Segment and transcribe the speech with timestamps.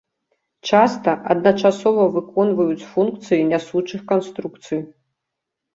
[0.69, 4.81] Часта адначасова выконваюць функцыі нясучых канструкцый.